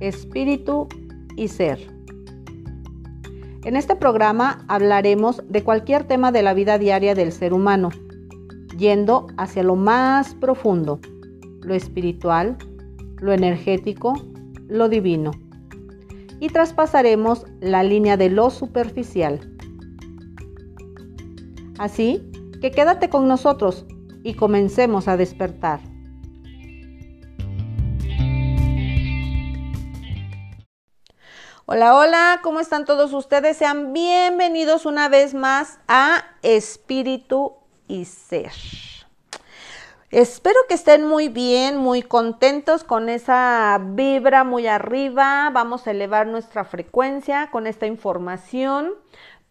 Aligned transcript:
espíritu 0.00 0.88
y 1.36 1.48
ser. 1.48 1.78
En 3.64 3.76
este 3.76 3.96
programa 3.96 4.64
hablaremos 4.68 5.42
de 5.48 5.62
cualquier 5.62 6.04
tema 6.04 6.32
de 6.32 6.42
la 6.42 6.54
vida 6.54 6.78
diaria 6.78 7.14
del 7.14 7.32
ser 7.32 7.52
humano, 7.52 7.90
yendo 8.76 9.26
hacia 9.36 9.62
lo 9.62 9.76
más 9.76 10.34
profundo, 10.34 11.00
lo 11.62 11.74
espiritual, 11.74 12.56
lo 13.20 13.32
energético, 13.32 14.14
lo 14.68 14.88
divino. 14.88 15.32
Y 16.40 16.48
traspasaremos 16.48 17.46
la 17.60 17.82
línea 17.82 18.16
de 18.16 18.30
lo 18.30 18.50
superficial. 18.50 19.40
Así 21.78 22.30
que 22.60 22.70
quédate 22.70 23.08
con 23.08 23.28
nosotros 23.28 23.86
y 24.22 24.34
comencemos 24.34 25.08
a 25.08 25.16
despertar. 25.16 25.80
Hola, 31.70 31.94
hola, 31.94 32.40
¿cómo 32.42 32.60
están 32.60 32.86
todos 32.86 33.12
ustedes? 33.12 33.58
Sean 33.58 33.92
bienvenidos 33.92 34.86
una 34.86 35.10
vez 35.10 35.34
más 35.34 35.78
a 35.86 36.24
Espíritu 36.40 37.56
y 37.86 38.06
Ser. 38.06 38.52
Espero 40.10 40.58
que 40.66 40.72
estén 40.72 41.06
muy 41.06 41.28
bien, 41.28 41.76
muy 41.76 42.00
contentos 42.00 42.84
con 42.84 43.10
esa 43.10 43.78
vibra 43.82 44.44
muy 44.44 44.66
arriba. 44.66 45.50
Vamos 45.52 45.86
a 45.86 45.90
elevar 45.90 46.26
nuestra 46.26 46.64
frecuencia 46.64 47.50
con 47.50 47.66
esta 47.66 47.84
información 47.84 48.94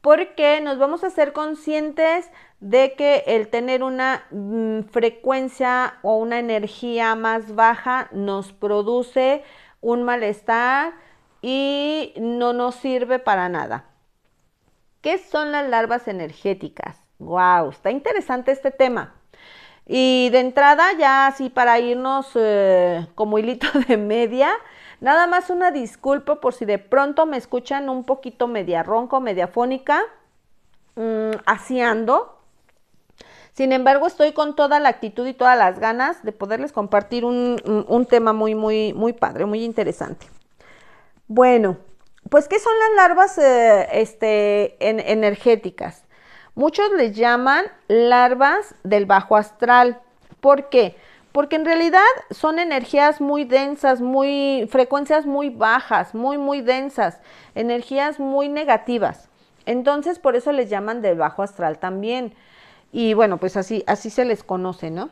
porque 0.02 0.59
nos 0.59 0.80
vamos 0.80 1.03
a 1.03 1.11
ser 1.11 1.34
conscientes 1.34 2.31
de 2.59 2.95
que 2.95 3.25
el 3.27 3.47
tener 3.49 3.84
una 3.84 4.23
mm, 4.31 4.86
frecuencia 4.89 5.99
o 6.02 6.16
una 6.17 6.39
energía 6.39 7.13
más 7.13 7.53
baja 7.53 8.09
nos 8.11 8.53
produce 8.53 9.44
un 9.81 10.02
malestar 10.02 10.95
y 11.41 12.13
no 12.17 12.53
nos 12.53 12.75
sirve 12.75 13.19
para 13.19 13.49
nada. 13.49 13.85
¿Qué 15.02 15.17
son 15.17 15.52
las 15.52 15.69
larvas 15.69 16.07
energéticas? 16.07 16.97
¡Wow! 17.19 17.69
Está 17.69 17.91
interesante 17.91 18.52
este 18.52 18.71
tema. 18.71 19.13
Y 19.85 20.29
de 20.31 20.39
entrada, 20.39 20.94
ya 20.99 21.27
así 21.27 21.49
para 21.49 21.79
irnos 21.79 22.29
eh, 22.35 23.07
como 23.16 23.38
hilito 23.39 23.67
de 23.88 23.97
media, 23.97 24.52
nada 24.99 25.27
más 25.27 25.49
una 25.49 25.71
disculpa 25.71 26.41
por 26.41 26.53
si 26.53 26.66
de 26.66 26.77
pronto 26.77 27.25
me 27.25 27.38
escuchan 27.38 27.88
un 27.89 28.03
poquito 28.03 28.47
media 28.47 28.83
ronco, 28.83 29.22
media 29.22 29.47
fónica, 29.47 30.01
mm, 30.95 31.31
ando. 31.81 32.33
Sin 33.53 33.72
embargo, 33.72 34.05
estoy 34.05 34.33
con 34.33 34.55
toda 34.55 34.79
la 34.79 34.89
actitud 34.89 35.25
y 35.25 35.33
todas 35.33 35.57
las 35.57 35.79
ganas 35.79 36.23
de 36.23 36.31
poderles 36.31 36.72
compartir 36.72 37.25
un, 37.25 37.85
un 37.88 38.05
tema 38.05 38.33
muy, 38.33 38.53
muy, 38.53 38.94
muy 38.94 39.13
padre, 39.13 39.45
muy 39.45 39.63
interesante. 39.63 40.27
Bueno, 41.28 41.78
pues 42.30 42.47
¿qué 42.47 42.58
son 42.58 42.72
las 42.80 43.08
larvas 43.08 43.38
eh, 43.38 43.88
este, 43.92 44.78
energéticas? 44.80 46.06
Muchos 46.56 46.89
les 46.94 47.16
llaman 47.17 47.66
larvas 47.89 48.75
del 48.84 49.06
bajo 49.06 49.36
astral. 49.36 50.00
¿Por 50.39 50.69
qué? 50.69 50.95
Porque 51.34 51.58
en 51.58 51.66
realidad 51.66 52.00
son 52.31 52.59
energías 52.59 53.19
muy 53.19 53.44
densas, 53.44 54.00
muy 54.00 54.67
frecuencias 54.72 55.25
muy 55.25 55.50
bajas, 55.50 56.16
muy 56.16 56.38
muy 56.38 56.61
densas, 56.61 57.19
energías 57.56 58.22
muy 58.22 58.47
negativas. 58.47 59.30
Entonces, 59.66 60.19
por 60.19 60.38
eso 60.38 60.53
les 60.53 60.69
llaman 60.69 61.02
del 61.02 61.17
bajo 61.17 61.44
astral 61.44 61.78
también. 61.78 62.34
Y 62.94 63.14
bueno, 63.16 63.38
pues 63.38 63.58
así 63.58 63.84
así 63.86 64.09
se 64.09 64.23
les 64.23 64.44
conoce, 64.44 64.91
¿no? 64.91 65.09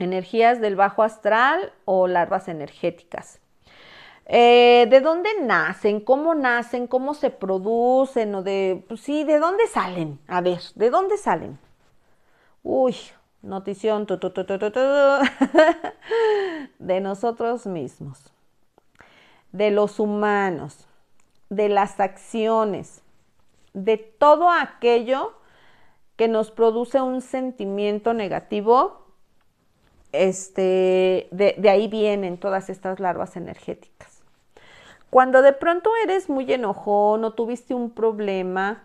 Energías 0.00 0.60
del 0.60 0.74
bajo 0.74 1.04
astral 1.04 1.72
o 1.84 2.08
larvas 2.08 2.48
energéticas. 2.48 3.40
Eh, 4.32 4.86
¿De 4.88 5.00
dónde 5.00 5.28
nacen? 5.42 6.00
¿Cómo 6.00 6.36
nacen? 6.36 6.86
¿Cómo 6.86 7.14
se 7.14 7.30
producen? 7.30 8.32
O 8.36 8.44
de, 8.44 8.84
pues 8.86 9.00
sí, 9.00 9.24
¿de 9.24 9.40
dónde 9.40 9.66
salen? 9.66 10.20
A 10.28 10.40
ver, 10.40 10.60
¿de 10.76 10.88
dónde 10.88 11.16
salen? 11.16 11.58
Uy, 12.62 12.94
notición, 13.42 14.06
de 16.78 17.00
nosotros 17.00 17.66
mismos, 17.66 18.32
de 19.50 19.72
los 19.72 19.98
humanos, 19.98 20.86
de 21.48 21.68
las 21.68 21.98
acciones, 21.98 23.02
de 23.72 23.96
todo 23.96 24.48
aquello 24.48 25.32
que 26.14 26.28
nos 26.28 26.52
produce 26.52 27.00
un 27.00 27.20
sentimiento 27.20 28.14
negativo, 28.14 29.06
este, 30.12 31.26
de, 31.32 31.56
de 31.58 31.68
ahí 31.68 31.88
vienen 31.88 32.38
todas 32.38 32.70
estas 32.70 33.00
larvas 33.00 33.36
energéticas. 33.36 34.19
Cuando 35.10 35.42
de 35.42 35.52
pronto 35.52 35.90
eres 36.04 36.28
muy 36.28 36.50
enojón 36.52 37.24
o 37.24 37.32
tuviste 37.32 37.74
un 37.74 37.90
problema, 37.90 38.84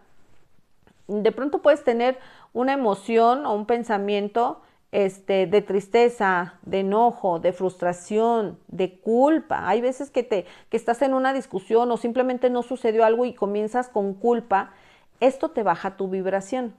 de 1.07 1.31
pronto 1.31 1.61
puedes 1.61 1.83
tener 1.83 2.17
una 2.51 2.73
emoción 2.73 3.45
o 3.45 3.53
un 3.53 3.65
pensamiento 3.65 4.61
este, 4.91 5.45
de 5.45 5.61
tristeza, 5.61 6.55
de 6.63 6.79
enojo, 6.79 7.39
de 7.39 7.53
frustración, 7.53 8.57
de 8.67 8.97
culpa. 8.97 9.67
Hay 9.67 9.81
veces 9.81 10.09
que, 10.09 10.23
te, 10.23 10.45
que 10.69 10.77
estás 10.77 11.01
en 11.01 11.13
una 11.13 11.33
discusión 11.33 11.91
o 11.91 11.97
simplemente 11.97 12.49
no 12.49 12.63
sucedió 12.63 13.05
algo 13.05 13.25
y 13.25 13.33
comienzas 13.33 13.89
con 13.89 14.13
culpa. 14.13 14.71
Esto 15.19 15.49
te 15.49 15.63
baja 15.63 15.97
tu 15.97 16.07
vibración. 16.07 16.73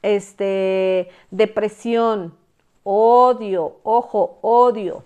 Este, 0.00 1.08
depresión, 1.30 2.34
odio, 2.82 3.78
ojo, 3.82 4.38
odio, 4.42 5.02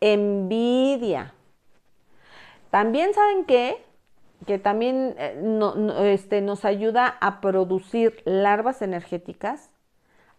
envidia, 0.00 1.34
también 2.70 3.12
saben 3.14 3.44
que, 3.44 3.84
que 4.46 4.58
también 4.58 5.14
eh, 5.18 6.12
este, 6.12 6.40
nos 6.40 6.64
ayuda 6.64 7.18
a 7.20 7.40
producir 7.40 8.22
larvas 8.24 8.80
energéticas, 8.80 9.70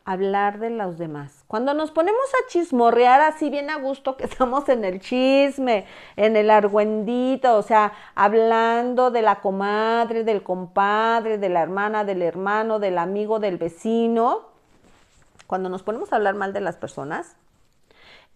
hablar 0.05 0.59
de 0.59 0.71
los 0.71 0.97
demás. 0.97 1.43
Cuando 1.47 1.73
nos 1.73 1.91
ponemos 1.91 2.25
a 2.33 2.49
chismorrear 2.49 3.21
así 3.21 3.49
bien 3.49 3.69
a 3.69 3.75
gusto, 3.75 4.17
que 4.17 4.23
estamos 4.31 4.67
en 4.69 4.85
el 4.85 4.99
chisme, 4.99 5.85
en 6.15 6.35
el 6.35 6.49
argüendito, 6.49 7.55
o 7.57 7.61
sea, 7.61 7.93
hablando 8.15 9.11
de 9.11 9.21
la 9.21 9.41
comadre, 9.41 10.23
del 10.23 10.41
compadre, 10.41 11.37
de 11.37 11.49
la 11.49 11.61
hermana, 11.61 12.03
del 12.05 12.21
hermano, 12.21 12.79
del 12.79 12.97
amigo, 12.97 13.39
del 13.39 13.57
vecino, 13.57 14.49
cuando 15.47 15.67
nos 15.67 15.83
ponemos 15.83 16.13
a 16.13 16.15
hablar 16.15 16.35
mal 16.35 16.53
de 16.53 16.61
las 16.61 16.77
personas, 16.77 17.35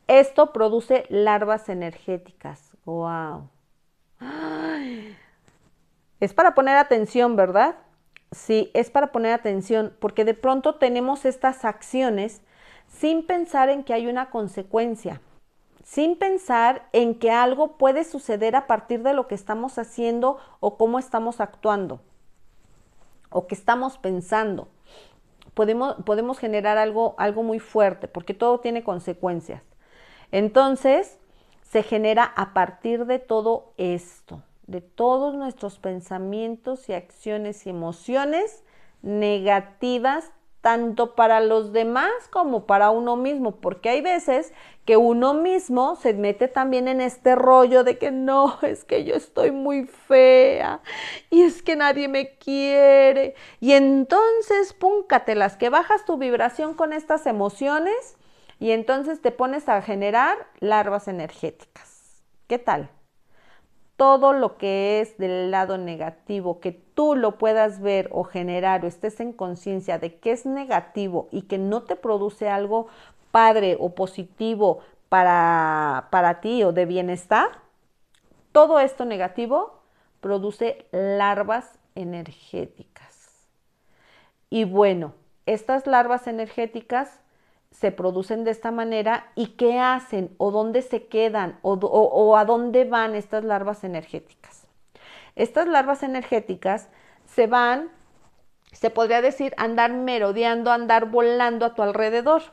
esto 0.07 0.51
produce 0.51 1.05
larvas 1.09 1.69
energéticas. 1.69 2.75
¡Wow! 2.84 3.54
Es 6.20 6.34
para 6.34 6.56
poner 6.56 6.78
atención, 6.78 7.36
¿verdad? 7.36 7.76
Sí, 8.31 8.72
es 8.74 8.90
para 8.90 9.12
poner 9.12 9.34
atención, 9.34 9.96
porque 10.00 10.26
de 10.26 10.34
pronto 10.34 10.76
tenemos 10.76 11.26
estas 11.26 11.66
acciones 11.66 12.42
sin 12.88 13.26
pensar 13.26 13.70
en 13.70 13.84
que 13.84 13.94
hay 13.94 14.08
una 14.08 14.30
consecuencia, 14.30 15.22
sin 15.84 16.18
pensar 16.18 16.88
en 16.94 17.20
que 17.20 17.31
algo 17.31 17.78
puede 17.78 18.03
suceder 18.03 18.56
a 18.56 18.68
partir 18.68 19.03
de 19.03 19.14
lo 19.14 19.28
que 19.28 19.36
estamos 19.36 19.78
haciendo 19.78 20.38
o 20.59 20.78
cómo 20.78 21.00
estamos 21.00 21.40
actuando 21.40 22.02
o 23.30 23.47
que 23.47 23.56
estamos 23.56 23.97
pensando. 23.97 24.70
Podemos, 25.53 25.96
podemos 26.06 26.40
generar 26.40 26.78
algo, 26.78 27.16
algo 27.18 27.44
muy 27.44 27.59
fuerte, 27.59 28.08
porque 28.08 28.34
todo 28.34 28.59
tiene 28.59 28.84
consecuencias. 28.84 29.62
Entonces, 30.32 31.18
se 31.75 31.84
genera 31.84 32.24
a 32.24 32.53
partir 32.53 33.06
de 33.06 33.19
todo 33.19 33.74
esto, 33.75 34.41
de 34.66 34.80
todos 34.80 35.36
nuestros 35.36 35.78
pensamientos 35.78 36.88
y 36.88 36.94
acciones 36.94 37.68
y 37.68 37.69
emociones 37.69 38.63
negativas, 39.02 40.31
tanto 40.62 41.16
para 41.16 41.41
los 41.41 41.74
demás 41.74 42.14
como 42.32 42.66
para 42.66 42.91
uno 42.91 43.17
mismo, 43.17 43.58
porque 43.58 43.90
hay 43.90 43.99
veces 43.99 44.53
que 44.85 44.96
uno 44.96 45.34
mismo 45.34 45.97
se 45.97 46.14
mete 46.14 46.47
también 46.47 46.88
en 46.88 47.02
este 47.02 47.35
rollo 47.35 47.84
de 47.84 47.97
que 47.97 48.09
no, 48.09 48.58
es 48.61 48.85
que 48.85 49.03
yo 49.03 49.14
estoy 49.14 49.52
muy 49.52 49.84
fea 49.84 50.79
y 51.29 51.41
es 51.41 51.61
que 51.61 51.76
nadie 51.76 52.08
me 52.08 52.38
quiere. 52.38 53.35
Y 53.59 53.73
entonces, 53.73 54.72
púncatelas, 54.72 55.58
que 55.58 55.67
bajas 55.67 56.05
tu 56.05 56.17
vibración 56.17 56.73
con 56.73 56.94
estas 56.94 57.26
emociones 57.26 58.16
y 58.59 58.72
entonces 58.72 59.22
te 59.22 59.31
pones 59.31 59.67
a 59.69 59.81
generar 59.81 60.47
larvas 60.59 61.07
energéticas. 61.07 62.23
¿Qué 62.47 62.59
tal? 62.59 62.90
Todo 63.97 64.34
lo 64.34 64.57
que 64.57 65.02
es 65.02 65.17
del 65.17 65.52
lado 65.52 65.78
negativo, 65.78 66.59
que 66.59 66.72
tú 66.72 67.16
lo 67.16 67.37
puedas 67.37 67.81
ver 67.81 68.09
o 68.11 68.23
generar 68.23 68.84
o 68.84 68.87
estés 68.87 69.19
en 69.19 69.34
conciencia 69.34 69.99
de 69.99 70.19
que 70.19 70.31
es 70.31 70.46
negativo 70.46 71.28
y 71.31 71.43
que 71.43 71.57
no 71.57 71.84
te 71.84 71.96
produce 71.96 72.49
algo 72.49 72.87
padre 73.31 73.78
o 73.79 73.96
positivo 73.96 74.79
para, 75.09 76.08
para 76.11 76.41
ti 76.41 76.63
o 76.63 76.72
de 76.72 76.85
bienestar, 76.85 77.49
todo 78.51 78.79
esto 78.79 79.05
negativo 79.05 79.81
produce 80.22 80.87
larvas 80.91 81.78
energéticas. 81.93 83.47
Y 84.49 84.63
bueno, 84.63 85.13
estas 85.46 85.87
larvas 85.87 86.28
energéticas 86.28 87.19
se 87.79 87.91
producen 87.91 88.45
de 88.45 88.51
esta 88.51 88.72
manera 88.72 89.27
y 89.35 89.47
qué 89.47 89.79
hacen 89.79 90.33
o 90.37 90.51
dónde 90.51 90.81
se 90.81 91.07
quedan 91.07 91.59
o, 91.61 92.37
a 92.37 92.45
dónde 92.45 92.85
van 92.85 93.16
estas 93.16 93.43
larvas 93.43 93.83
energéticas. 93.83 94.63
Estas 95.35 95.67
larvas 95.67 96.01
energéticas 96.01 96.87
se 97.25 97.47
van, 97.47 97.89
se 98.72 98.89
podría 98.89 99.22
decir, 99.22 99.53
andar 99.57 99.91
merodeando, 99.91 100.72
andar 100.72 101.07
volando 101.07 101.66
a 101.66 101.73
tu 101.73 101.83
alrededor. 101.83 102.43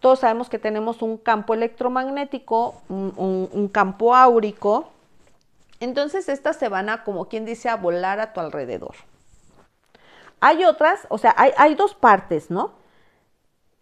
Todos 0.00 0.20
sabemos 0.20 0.48
que 0.48 0.58
tenemos 0.58 1.02
un 1.02 1.18
campo 1.18 1.52
electromagnético, 1.52 2.80
un, 2.88 3.68
campo 3.70 4.16
áurico. 4.16 4.88
Entonces 5.80 6.30
estas 6.30 6.56
se 6.56 6.70
van 6.70 6.88
a, 6.88 7.04
como 7.04 7.26
quien 7.26 7.44
dice, 7.44 7.68
a 7.68 7.76
volar 7.76 8.20
a 8.20 8.32
tu 8.32 8.40
alrededor. 8.40 8.94
Hay 10.40 10.64
otras, 10.64 11.06
o 11.10 11.18
sea, 11.18 11.34
hay, 11.36 11.52
hay 11.58 11.74
dos 11.74 11.94
partes, 11.94 12.50
¿no? 12.50 12.81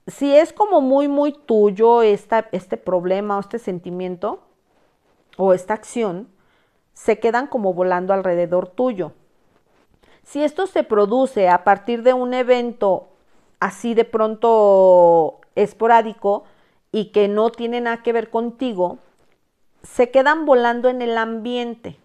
Si 0.07 0.35
es 0.35 0.53
como 0.53 0.81
muy, 0.81 1.09
muy 1.09 1.33
tuyo 1.33 2.03
este 2.03 2.77
problema 2.77 3.37
o 3.37 3.41
este 3.41 3.59
sentimiento 3.59 4.41
o 5.37 5.53
esta 5.53 5.75
acción, 5.75 6.29
se 6.93 7.19
quedan 7.19 7.47
como 7.47 7.73
volando 7.73 8.13
alrededor 8.13 8.69
tuyo. 8.69 9.13
Si 10.23 10.43
esto 10.43 10.67
se 10.67 10.83
produce 10.83 11.49
a 11.49 11.65
partir 11.65 12.03
de 12.03 12.13
un 12.13 12.35
evento 12.35 13.09
así 13.59 13.95
de 13.95 14.05
pronto 14.05 15.41
esporádico 15.55 16.45
y 16.93 17.07
que 17.07 17.29
no 17.29 17.51
tiene 17.51 17.81
nada 17.81 18.03
que 18.03 18.13
ver 18.13 18.31
contigo, 18.31 18.99
se 19.83 20.11
quedan 20.11 20.45
volando 20.45 20.89
en 20.89 21.03
el 21.03 21.17
ambiente 21.17 21.97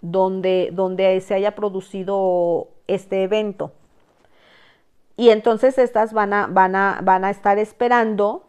donde, 0.00 0.70
donde 0.72 1.20
se 1.20 1.34
haya 1.34 1.54
producido 1.54 2.68
este 2.86 3.22
evento. 3.22 3.72
Y 5.16 5.30
entonces 5.30 5.78
estas 5.78 6.12
van 6.12 6.32
a, 6.32 6.46
van 6.46 6.76
a, 6.76 7.00
van 7.02 7.24
a 7.24 7.30
estar 7.30 7.58
esperando 7.58 8.46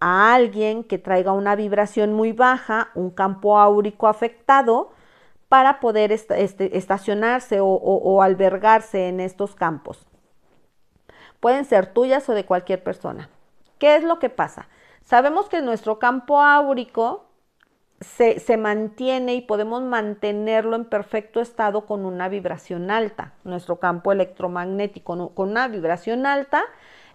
a 0.00 0.34
alguien 0.34 0.84
que 0.84 0.98
traiga 0.98 1.32
una 1.32 1.56
vibración 1.56 2.12
muy 2.12 2.32
baja, 2.32 2.90
un 2.94 3.10
campo 3.10 3.58
áurico 3.58 4.06
afectado, 4.06 4.90
para 5.48 5.80
poder 5.80 6.12
este, 6.12 6.76
estacionarse 6.76 7.60
o, 7.60 7.66
o 7.66 8.22
albergarse 8.22 9.08
en 9.08 9.18
estos 9.18 9.54
campos. 9.54 10.06
Pueden 11.40 11.64
ser 11.64 11.86
tuyas 11.86 12.28
o 12.28 12.34
de 12.34 12.44
cualquier 12.44 12.84
persona. 12.84 13.30
¿Qué 13.78 13.96
es 13.96 14.04
lo 14.04 14.18
que 14.18 14.28
pasa? 14.28 14.68
Sabemos 15.02 15.48
que 15.48 15.62
nuestro 15.62 15.98
campo 15.98 16.40
áurico 16.40 17.29
se, 18.00 18.56
mantiene 18.56 19.34
y 19.34 19.42
podemos 19.42 19.82
mantenerlo 19.82 20.76
en 20.76 20.86
perfecto 20.86 21.40
estado 21.40 21.84
con 21.84 22.06
una 22.06 22.28
vibración 22.28 22.90
alta. 22.90 23.34
Nuestro 23.44 23.76
campo 23.76 24.12
electromagnético 24.12 25.34
con 25.34 25.50
una 25.50 25.68
vibración 25.68 26.24
alta, 26.24 26.62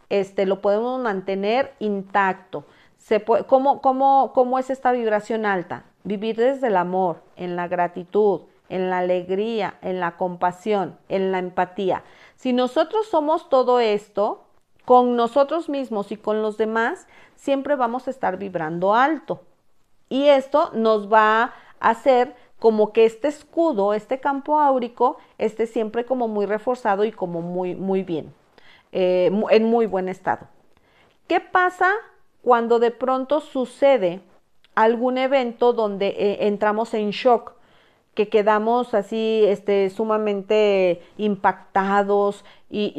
este, 0.09 0.45
lo 0.45 0.61
podemos 0.61 1.01
mantener 1.01 1.73
intacto. 1.79 2.65
Se 2.97 3.23
¿cómo, 3.23 3.81
cómo 3.81 4.59
es 4.59 4.69
esta 4.69 4.91
vibración 4.91 5.45
alta? 5.45 5.85
Vivir 6.03 6.35
desde 6.35 6.67
el 6.67 6.77
amor, 6.77 7.21
en 7.35 7.55
la 7.55 7.67
gratitud, 7.67 8.41
en 8.69 8.91
la 8.91 8.99
alegría, 8.99 9.75
en 9.81 9.99
la 9.99 10.17
compasión, 10.17 10.97
en 11.09 11.31
la 11.31 11.39
empatía. 11.39 12.03
Si 12.35 12.53
nosotros 12.53 13.07
somos 13.07 13.49
todo 13.49 13.79
esto, 13.79 14.45
con 14.85 15.15
nosotros 15.15 15.67
mismos 15.67 16.11
y 16.11 16.17
con 16.17 16.43
los 16.43 16.57
demás, 16.57 17.07
siempre 17.35 17.75
vamos 17.75 18.07
a 18.07 18.11
estar 18.11 18.37
vibrando 18.37 18.93
alto. 18.93 19.41
Y 20.15 20.29
esto 20.29 20.71
nos 20.73 21.11
va 21.11 21.43
a 21.81 21.89
hacer 21.89 22.37
como 22.57 22.93
que 22.93 23.03
este 23.03 23.27
escudo, 23.27 23.93
este 23.93 24.21
campo 24.21 24.61
áurico, 24.61 25.17
esté 25.37 25.67
siempre 25.67 26.05
como 26.05 26.29
muy 26.29 26.45
reforzado 26.45 27.03
y 27.03 27.11
como 27.11 27.41
muy, 27.41 27.75
muy 27.75 28.01
bien, 28.01 28.33
eh, 28.93 29.29
en 29.49 29.65
muy 29.65 29.87
buen 29.87 30.07
estado. 30.07 30.47
¿Qué 31.27 31.41
pasa 31.41 31.91
cuando 32.41 32.79
de 32.79 32.91
pronto 32.91 33.41
sucede 33.41 34.21
algún 34.73 35.17
evento 35.17 35.73
donde 35.73 36.07
eh, 36.07 36.47
entramos 36.47 36.93
en 36.93 37.09
shock? 37.09 37.51
que 38.13 38.29
quedamos 38.29 38.93
así 38.93 39.43
este, 39.45 39.89
sumamente 39.89 41.01
impactados 41.17 42.45
y, 42.69 42.93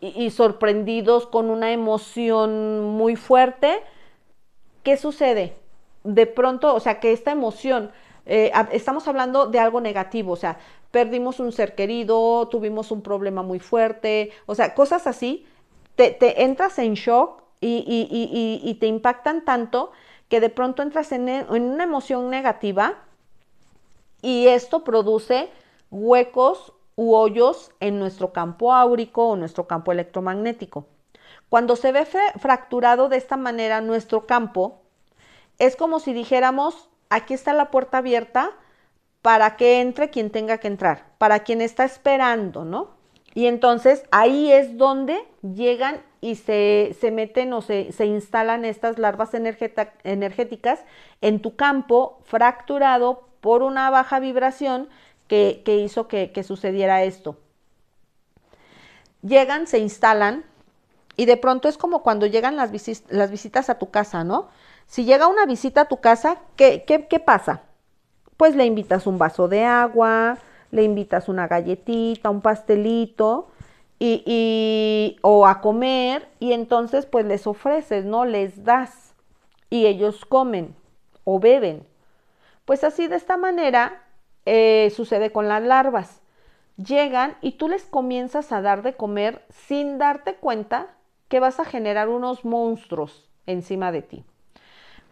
y, 0.00 0.30
sorprendidos 0.30 1.26
con 1.26 1.50
una 1.50 1.72
emoción 1.72 2.84
muy 2.84 3.16
fuerte, 3.16 3.82
¿qué 4.82 4.96
sucede? 4.96 5.56
De 6.04 6.26
pronto, 6.26 6.74
o 6.74 6.80
sea, 6.80 7.00
que 7.00 7.12
esta 7.12 7.30
emoción, 7.32 7.92
eh, 8.26 8.52
estamos 8.72 9.06
hablando 9.08 9.46
de 9.46 9.58
algo 9.58 9.80
negativo, 9.80 10.32
o 10.32 10.36
sea, 10.36 10.58
perdimos 10.90 11.40
un 11.40 11.52
ser 11.52 11.74
querido, 11.74 12.48
tuvimos 12.48 12.90
un 12.90 13.02
problema 13.02 13.42
muy 13.42 13.58
fuerte, 13.58 14.30
o 14.46 14.54
sea, 14.54 14.74
cosas 14.74 15.06
así, 15.06 15.46
te, 15.96 16.42
entras 16.42 16.78
en 16.78 16.94
shock 16.94 17.42
y, 17.60 18.76
te 18.80 18.86
impactan 18.86 19.44
tanto 19.44 19.92
que 20.28 20.40
de 20.40 20.48
pronto 20.48 20.82
entras 20.82 21.12
en, 21.12 21.28
en 21.28 21.62
una 21.62 21.84
emoción 21.84 22.30
negativa 22.30 23.04
y 24.22 24.48
esto 24.48 24.82
produce 24.82 25.50
huecos 25.90 26.72
u 26.96 27.14
hoyos 27.14 27.70
en 27.80 27.98
nuestro 27.98 28.32
campo 28.32 28.72
áurico 28.72 29.28
o 29.28 29.36
nuestro 29.36 29.66
campo 29.66 29.92
electromagnético. 29.92 30.86
Cuando 31.52 31.76
se 31.76 31.92
ve 31.92 32.06
fracturado 32.38 33.10
de 33.10 33.18
esta 33.18 33.36
manera 33.36 33.82
nuestro 33.82 34.24
campo, 34.24 34.80
es 35.58 35.76
como 35.76 36.00
si 36.00 36.14
dijéramos, 36.14 36.88
aquí 37.10 37.34
está 37.34 37.52
la 37.52 37.70
puerta 37.70 37.98
abierta 37.98 38.52
para 39.20 39.58
que 39.58 39.82
entre 39.82 40.08
quien 40.08 40.30
tenga 40.30 40.56
que 40.56 40.68
entrar, 40.68 41.04
para 41.18 41.40
quien 41.40 41.60
está 41.60 41.84
esperando, 41.84 42.64
¿no? 42.64 42.92
Y 43.34 43.48
entonces 43.48 44.02
ahí 44.10 44.50
es 44.50 44.78
donde 44.78 45.22
llegan 45.42 46.00
y 46.22 46.36
se, 46.36 46.96
meten 47.12 47.52
o 47.52 47.60
se, 47.60 47.92
instalan 48.00 48.64
estas 48.64 48.98
larvas 48.98 49.34
energéticas 49.34 50.82
en 51.20 51.42
tu 51.42 51.54
campo 51.54 52.18
fracturado 52.24 53.28
por 53.42 53.62
una 53.62 53.90
baja 53.90 54.20
vibración 54.20 54.88
que, 55.28 55.62
hizo 55.66 56.08
que, 56.08 56.32
que 56.32 56.44
sucediera 56.44 57.02
esto. 57.02 57.36
Llegan, 59.20 59.66
se 59.66 59.80
instalan, 59.80 60.46
y 61.16 61.26
de 61.26 61.36
pronto 61.36 61.68
es 61.68 61.76
como 61.76 62.02
cuando 62.02 62.26
llegan 62.26 62.56
las, 62.56 62.70
visitas 62.70 63.70
a 63.70 63.78
tu 63.78 63.90
casa, 63.90 64.24
¿no? 64.24 64.48
Si 64.86 65.04
llega 65.04 65.26
una 65.26 65.46
visita 65.46 65.82
a 65.82 65.88
tu 65.88 66.00
casa, 66.00 66.38
¿qué, 66.56 66.84
qué, 66.84 67.20
pasa? 67.20 67.62
Pues 68.36 68.56
le 68.56 68.64
invitas 68.64 69.06
un 69.06 69.18
vaso 69.18 69.48
de 69.48 69.64
agua, 69.64 70.38
le 70.70 70.82
invitas 70.82 71.28
una 71.28 71.46
galletita, 71.46 72.30
un 72.30 72.40
pastelito, 72.40 73.48
y, 73.98 74.22
y, 74.26 75.18
o 75.22 75.46
a 75.46 75.60
comer, 75.60 76.28
y 76.40 76.52
entonces 76.52 77.06
pues 77.06 77.24
les 77.24 77.46
ofreces, 77.46 78.04
¿no? 78.04 78.24
Les 78.24 78.64
das, 78.64 79.14
y 79.70 79.86
ellos 79.86 80.24
comen 80.24 80.74
o 81.24 81.38
beben. 81.38 81.86
Pues 82.64 82.84
así 82.84 83.06
de 83.06 83.16
esta 83.16 83.36
manera 83.36 84.02
eh, 84.44 84.92
sucede 84.94 85.30
con 85.30 85.48
las 85.48 85.62
larvas. 85.62 86.20
Llegan 86.76 87.36
y 87.40 87.52
tú 87.52 87.68
les 87.68 87.84
comienzas 87.84 88.50
a 88.50 88.60
dar 88.60 88.82
de 88.82 88.94
comer 88.94 89.44
sin 89.50 89.98
darte 89.98 90.34
cuenta 90.34 90.88
que 91.32 91.40
vas 91.40 91.58
a 91.60 91.64
generar 91.64 92.10
unos 92.10 92.44
monstruos 92.44 93.26
encima 93.46 93.90
de 93.90 94.02
ti. 94.02 94.22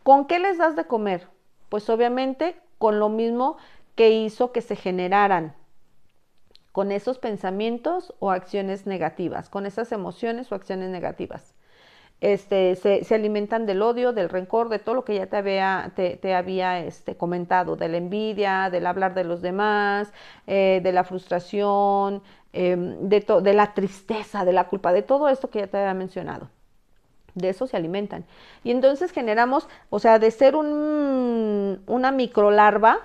¿Con 0.03 0.27
qué 0.27 0.39
les 0.39 0.59
das 0.59 0.77
de 0.77 0.85
comer? 0.85 1.29
Pues 1.71 1.89
obviamente 1.89 2.61
con 2.77 3.01
lo 3.01 3.09
mismo 3.09 3.57
que 3.95 4.11
hizo 4.11 4.53
que 4.53 4.61
se 4.61 4.77
generaran 4.77 5.55
con 6.73 6.93
esos 6.93 7.19
pensamientos 7.19 8.15
o 8.19 8.33
acciones 8.33 8.87
negativas, 8.87 9.49
con 9.49 9.65
esas 9.65 9.93
emociones 9.93 10.53
o 10.53 10.57
acciones 10.57 10.91
negativas. 10.91 11.55
Este, 12.21 12.77
se, 12.77 13.15
alimentan 13.15 13.65
del 13.65 13.81
odio, 13.81 14.13
del 14.13 14.29
rencor, 14.29 14.69
de 14.69 14.79
todo 14.79 14.95
lo 14.95 15.05
que 15.07 15.15
ya 15.15 15.27
te 15.29 15.39
había, 15.39 15.91
te, 15.97 16.35
había 16.35 16.81
este, 16.81 17.17
comentado, 17.17 17.77
de 17.77 17.89
la 17.89 17.97
envidia, 17.97 18.69
del 18.69 18.87
hablar 18.87 19.15
de 19.15 19.25
los 19.25 19.41
demás, 19.41 20.13
eh, 20.47 20.81
de 20.83 20.93
la 20.93 21.03
frustración, 21.03 22.23
Em, 22.53 23.09
de, 23.09 23.21
de 23.21 23.55
la 23.55 23.75
tristeza, 23.75 24.45
de 24.45 24.53
la 24.53 24.67
culpa, 24.67 24.93
de 24.93 25.03
todo 25.03 25.29
esto 25.29 25.51
que 25.51 25.61
ya 25.61 25.69
te 25.69 25.79
había 25.79 25.95
mencionado. 25.95 26.49
De 27.35 27.49
eso 27.49 27.69
se 27.69 27.77
alimentan. 27.77 28.25
Y 28.65 28.73
entonces 28.73 29.13
generamos, 29.13 29.69
o 29.89 30.01
sea, 30.01 30.19
de 30.19 30.33
ser 30.33 30.57
un, 30.57 31.81
una 31.87 32.11
microlarva, 32.11 32.99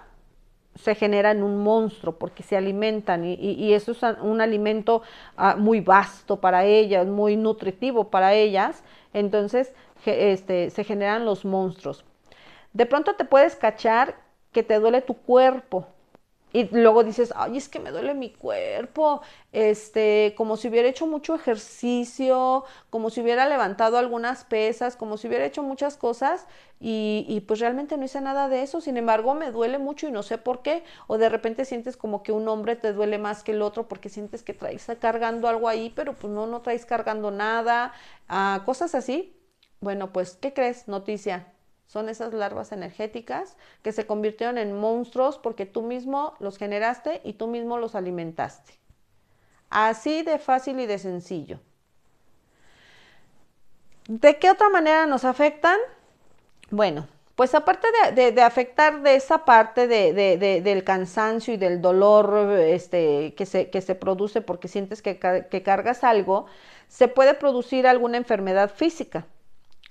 se 0.74 0.96
generan 0.96 1.44
un 1.44 1.64
monstruo 1.64 2.16
porque 2.18 2.42
se 2.42 2.58
alimentan 2.58 3.24
y, 3.24 3.74
eso 3.74 3.92
es 3.92 4.00
un 4.22 4.42
alimento 4.42 5.04
ah, 5.38 5.56
muy 5.56 5.80
vasto 5.80 6.42
para 6.42 6.66
ellas, 6.66 7.08
muy 7.08 7.38
nutritivo 7.38 8.10
para 8.10 8.34
ellas. 8.34 8.84
Entonces 9.14 9.74
este, 10.06 10.72
se 10.72 10.84
generan 10.84 11.24
los 11.24 11.46
monstruos. 11.46 12.04
De 12.74 12.86
pronto 12.86 13.14
te 13.14 13.26
puedes 13.26 13.56
cachar 13.56 14.16
que 14.52 14.64
te 14.64 14.80
duele 14.80 15.02
tu 15.02 15.14
cuerpo 15.14 15.88
y 16.60 16.70
luego 16.76 17.04
dices, 17.04 17.34
ay, 17.36 17.58
es 17.58 17.70
que 17.70 17.80
me 17.80 17.92
duele 17.92 18.14
mi 18.14 18.30
cuerpo, 18.32 19.22
este, 19.52 20.34
como 20.38 20.58
si 20.58 20.68
hubiera 20.70 20.88
hecho 20.88 21.08
mucho 21.08 21.36
ejercicio, 21.36 22.64
como 22.90 23.10
si 23.10 23.22
hubiera 23.22 23.48
levantado 23.48 23.98
algunas 23.98 24.44
pesas, 24.46 24.96
como 24.96 25.18
si 25.18 25.28
hubiera 25.28 25.46
hecho 25.46 25.64
muchas 25.64 25.98
cosas 25.98 26.46
y, 26.80 27.26
y, 27.28 27.42
pues 27.42 27.60
realmente 27.60 27.98
no 27.98 28.06
hice 28.06 28.22
nada 28.22 28.48
de 28.50 28.62
eso, 28.64 28.82
sin 28.82 28.98
embargo 28.98 29.34
me 29.34 29.52
duele 29.52 29.78
mucho 29.80 30.08
y 30.08 30.12
no 30.12 30.24
sé 30.24 30.38
por 30.38 30.62
qué, 30.62 30.84
o 31.08 31.18
de 31.18 31.30
repente 31.30 31.66
sientes 31.66 31.98
como 31.98 32.22
que 32.24 32.32
un 32.32 32.48
hombre 32.48 32.76
te 32.76 32.94
duele 32.94 33.18
más 33.18 33.44
que 33.44 33.54
el 33.54 33.62
otro 33.62 33.88
porque 33.88 34.10
sientes 34.10 34.44
que 34.44 34.54
traes 34.54 34.86
cargando 35.00 35.48
algo 35.48 35.68
ahí, 35.70 35.92
pero 35.96 36.14
pues 36.14 36.32
no, 36.34 36.48
no 36.48 36.62
traes 36.62 36.86
cargando 36.86 37.32
nada, 37.32 37.94
ah, 38.28 38.62
cosas 38.66 38.96
así. 38.96 39.32
Bueno, 39.82 40.12
pues, 40.14 40.38
¿qué 40.42 40.54
crees? 40.54 40.88
Noticia, 40.88 41.54
son 41.88 42.10
esas 42.10 42.34
larvas 42.34 42.72
energéticas 42.72 43.58
que 43.82 43.92
se 43.92 44.06
convirtieron 44.06 44.58
en 44.58 44.78
monstruos 44.78 45.38
porque 45.38 45.66
tú 45.66 45.82
mismo 45.82 46.34
los 46.40 46.58
generaste 46.58 47.22
y 47.24 47.34
tú 47.34 47.48
mismo 47.48 47.78
los 47.78 47.96
alimentaste. 47.96 48.74
Así 49.70 50.24
de 50.24 50.40
fácil 50.40 50.80
y 50.80 50.86
de 50.86 51.00
sencillo. 51.00 51.60
¿De 54.08 54.38
qué 54.38 54.52
otra 54.52 54.70
manera 54.70 55.06
nos 55.06 55.26
afectan? 55.26 55.78
Bueno, 56.70 57.08
pues 57.36 57.54
aparte 57.54 57.88
de, 58.14 58.42
afectar 58.42 59.02
de 59.02 59.16
esa 59.16 59.46
parte 59.46 59.88
del 59.88 60.84
cansancio 60.84 61.54
y 61.54 61.58
del 61.58 61.82
dolor 61.82 62.52
este, 62.60 63.34
que, 63.36 63.46
se, 63.46 63.70
que, 63.70 63.82
se, 63.82 63.96
produce 63.96 64.42
porque 64.42 64.68
sientes 64.68 65.02
que, 65.02 65.20
que 65.20 65.64
cargas 65.64 66.04
algo, 66.04 66.46
se 66.88 67.08
puede 67.08 67.34
producir 67.34 67.88
alguna 67.88 68.18
enfermedad 68.18 68.72
física 68.74 69.26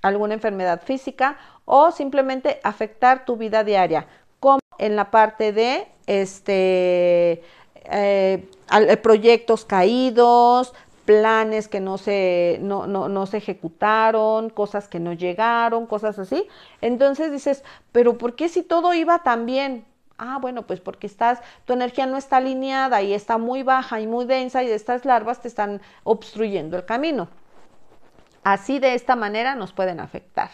alguna 0.05 0.35
enfermedad 0.35 0.83
física 0.83 1.39
o 1.65 1.91
simplemente 1.91 2.61
afectar 2.63 3.25
tu 3.25 3.37
vida 3.37 3.65
diaria, 3.65 4.07
como 4.39 4.61
en 4.79 4.97
la 4.97 5.11
parte 5.11 5.53
de 5.53 5.89
este, 6.07 7.43
eh, 7.87 8.49
eh, 8.71 8.97
proyectos 8.99 9.65
caídos, 9.65 10.75
planes 11.07 11.69
que 11.69 11.81
no 11.81 11.97
se, 11.97 12.59
no, 12.61 12.87
no, 12.87 13.09
no 13.09 13.25
se 13.25 13.39
ejecutaron, 13.39 14.51
cosas 14.51 14.89
que 14.89 15.01
no 15.01 15.15
llegaron, 15.15 15.87
cosas 15.87 16.19
así. 16.19 16.47
Entonces 16.83 17.33
dices, 17.33 17.65
pero 17.91 18.19
¿por 18.19 18.35
qué 18.35 18.51
si 18.51 18.63
todo 18.63 18.93
iba 18.93 19.21
tan 19.21 19.47
bien? 19.47 19.87
Ah, 20.19 20.39
bueno, 20.39 20.67
pues 20.67 20.81
porque 20.81 21.07
estás, 21.07 21.41
tu 21.65 21.73
energía 21.73 22.05
no 22.05 22.19
está 22.19 22.37
alineada 22.37 23.01
y 23.01 23.15
está 23.15 23.39
muy 23.39 23.63
baja 23.63 24.01
y 24.01 24.07
muy 24.07 24.27
densa 24.27 24.63
y 24.63 24.71
estas 24.71 25.07
larvas 25.07 25.41
te 25.41 25.49
están 25.49 25.81
obstruyendo 26.05 26.77
el 26.77 26.85
camino. 26.85 27.29
Así 28.45 28.79
de 28.79 28.95
esta 28.95 29.17
manera 29.17 29.55
nos 29.55 29.73
pueden 29.73 30.01
afectar. 30.01 30.51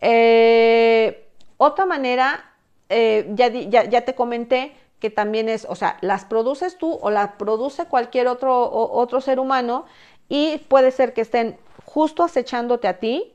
Eh, 0.00 1.28
otra 1.56 1.86
manera, 1.86 2.52
eh, 2.88 3.30
ya, 3.34 4.04
te 4.04 4.14
comenté 4.14 4.74
que 4.98 5.10
también 5.10 5.48
es, 5.48 5.66
o 5.68 5.74
sea, 5.74 5.98
las 6.00 6.24
produces 6.24 6.78
tú 6.78 6.98
o 7.00 7.10
las 7.10 7.32
produce 7.32 7.84
cualquier 7.86 8.26
otro, 8.26 8.70
otro 8.70 9.20
ser 9.20 9.38
humano 9.38 9.84
y 10.28 10.58
puede 10.68 10.90
ser 10.90 11.12
que 11.12 11.20
estén 11.20 11.58
justo 11.84 12.22
acechándote 12.22 12.88
a 12.88 12.98
ti 12.98 13.34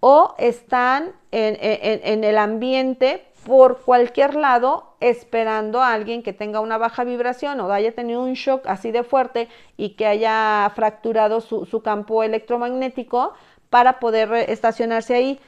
o 0.00 0.34
están 0.38 1.12
en 1.32 2.24
el 2.24 2.38
ambiente 2.38 3.26
por 3.46 3.82
cualquier 3.82 4.34
lado 4.34 4.96
esperando 4.98 5.80
a 5.80 5.92
alguien 5.92 6.24
que 6.24 6.32
tenga 6.32 6.58
una 6.58 6.78
baja 6.78 7.04
vibración 7.04 7.60
o 7.60 7.72
haya 7.72 7.94
tenido 7.94 8.20
un 8.20 8.32
shock 8.32 8.66
así 8.66 8.90
de 8.90 9.04
fuerte 9.04 9.48
y 9.76 9.90
que 9.90 10.04
haya 10.04 10.68
fracturado 10.74 11.40
su, 11.40 11.80
campo 11.80 12.24
electromagnético 12.24 13.34
para 13.70 14.00
poder 14.00 14.32
estacionarse 14.50 15.14
ahí. 15.14 15.40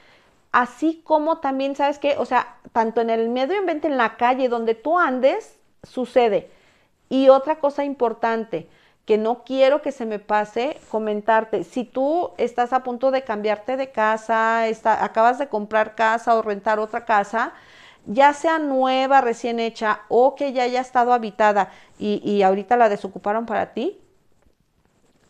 Así 0.52 1.02
como 1.02 1.38
también, 1.38 1.74
¿sabes 1.74 1.98
qué? 1.98 2.14
O 2.18 2.24
sea, 2.24 2.58
tanto 2.72 3.00
en 3.00 3.10
el 3.10 3.30
medio 3.30 3.58
ambiente, 3.58 3.88
en 3.88 3.96
la 3.96 4.16
calle, 4.16 4.48
donde 4.48 4.76
tú 4.76 4.96
andes, 4.96 5.58
sucede. 5.82 6.52
Y 7.08 7.30
otra 7.30 7.56
cosa 7.56 7.84
importante, 7.84 8.68
que 9.06 9.18
no 9.18 9.42
quiero 9.42 9.82
que 9.82 9.90
se 9.90 10.06
me 10.06 10.20
pase 10.20 10.78
comentarte, 10.88 11.64
si 11.64 11.82
tú 11.82 12.30
estás 12.38 12.72
a 12.72 12.84
punto 12.84 13.10
de 13.10 13.24
cambiarte 13.24 13.76
de 13.76 13.90
casa, 13.90 14.62
acabas 15.02 15.38
de 15.40 15.48
comprar 15.48 15.96
casa 15.96 16.36
o 16.36 16.42
rentar 16.42 16.78
otra 16.78 17.04
casa, 17.04 17.54
ya 18.08 18.32
sea 18.32 18.58
nueva, 18.58 19.20
recién 19.20 19.60
hecha 19.60 20.00
o 20.08 20.34
que 20.34 20.52
ya 20.52 20.62
haya 20.62 20.80
estado 20.80 21.12
habitada 21.12 21.70
y, 21.98 22.42
ahorita 22.42 22.76
la 22.76 22.88
desocuparon 22.88 23.44
para 23.44 23.74
ti, 23.74 24.00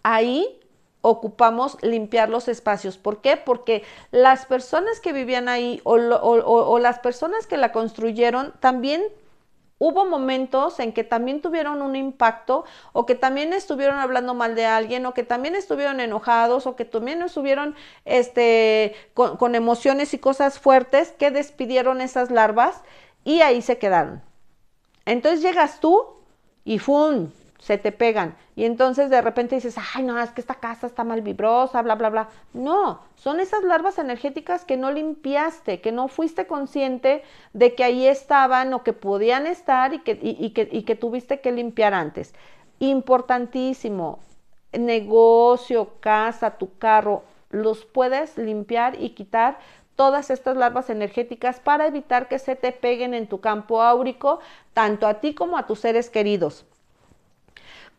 ahí 0.02 0.61
ocupamos 1.00 1.76
limpiar 1.82 2.28
los 2.28 2.47
espacios. 2.47 2.97
¿Por 2.97 3.20
qué? 3.20 3.37
Porque 3.37 3.82
las 4.12 4.47
personas 4.47 5.00
que 5.00 5.12
vivían 5.12 5.49
ahí 5.49 5.80
o, 5.85 5.94
o, 5.94 6.78
las 6.78 7.00
personas 7.00 7.47
que 7.47 7.56
la 7.56 7.73
construyeron 7.73 8.52
también 8.61 9.02
hubo 9.78 10.04
momentos 10.04 10.80
en 10.80 10.92
que 10.92 11.04
también 11.04 11.40
tuvieron 11.40 11.82
un 11.82 11.97
impacto 11.97 12.64
o 12.92 13.06
que 13.06 13.14
también 13.14 13.52
estuvieron 13.52 13.99
hablando 13.99 14.35
mal 14.35 14.54
de 14.54 14.66
alguien 14.66 15.06
o 15.06 15.14
que 15.14 15.23
también 15.23 15.54
estuvieron 15.54 16.00
enojados 16.00 16.66
o 16.66 16.76
que 16.76 16.85
también 16.85 17.23
estuvieron 17.23 17.75
este, 18.04 18.94
con, 19.14 19.54
emociones 19.54 20.14
y 20.14 20.18
cosas 20.18 20.58
fuertes 20.58 21.12
que 21.12 21.30
despidieron 21.30 22.00
esas 22.00 22.30
larvas 22.30 22.82
y 23.25 23.40
ahí 23.42 23.62
se 23.62 23.78
quedaron. 23.78 24.23
Entonces 25.06 25.42
llegas 25.42 25.80
tú 25.80 26.04
y 26.64 26.78
¡fum! 26.78 27.30
Se 27.58 27.76
te 27.76 27.92
pegan. 27.92 28.36
Y 28.56 28.64
entonces 28.64 29.10
de 29.10 29.20
repente 29.20 29.56
dices, 29.56 29.76
ay, 29.94 30.04
no, 30.04 30.18
es 30.18 30.30
que 30.30 30.40
esta 30.40 30.54
casa 30.54 30.86
está 30.86 31.04
mal 31.04 31.22
vibrosa, 31.22 31.82
bla, 31.82 31.94
bla, 31.96 32.10
bla. 32.10 32.28
No, 32.52 33.02
son 33.16 33.40
esas 33.40 33.62
larvas 33.64 33.98
energéticas 33.98 34.64
que 34.64 34.76
no 34.76 34.90
limpiaste, 34.90 35.80
que 35.80 35.92
no 35.92 36.08
fuiste 36.08 36.46
consciente 36.46 37.22
de 37.52 37.74
que 37.74 37.84
ahí 37.84 38.06
estaban 38.06 38.72
o 38.74 38.82
que 38.84 38.92
podían 38.92 39.46
estar 39.46 39.92
y 39.92 40.00
que, 40.00 40.18
que, 40.52 40.68
y 40.70 40.82
que 40.82 40.94
tuviste 40.96 41.40
que 41.40 41.52
limpiar 41.52 41.94
antes. 41.94 42.34
Importantísimo, 42.78 44.20
negocio, 44.72 45.94
casa, 46.00 46.58
tu 46.58 46.78
carro, 46.78 47.24
los 47.50 47.84
puedes 47.84 48.36
limpiar 48.38 49.00
y 49.00 49.10
quitar 49.10 49.58
todas 49.96 50.30
estas 50.30 50.56
larvas 50.56 50.90
energéticas 50.90 51.58
para 51.58 51.88
evitar 51.88 52.28
que 52.28 52.38
se 52.38 52.54
te 52.54 52.70
peguen 52.70 53.14
en 53.14 53.26
tu 53.26 53.40
campo 53.40 53.82
áurico, 53.82 54.38
tanto 54.72 55.08
a 55.08 55.14
ti 55.14 55.34
como 55.34 55.58
a 55.58 55.66
tus 55.66 55.80
seres 55.80 56.08
queridos. 56.08 56.64